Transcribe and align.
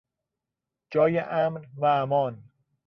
جای 0.91 1.19
امن 1.19 1.65
و 1.77 1.85
امان 1.85 2.43